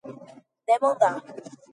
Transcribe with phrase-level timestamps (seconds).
[0.67, 1.21] demandar